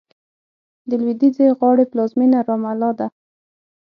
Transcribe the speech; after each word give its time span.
د 0.89 0.91
لوېدیځې 1.01 1.47
غاړې 1.57 1.85
پلازمېنه 1.91 2.39
رام 2.47 2.63
الله 2.71 2.91
ده. 2.99 3.07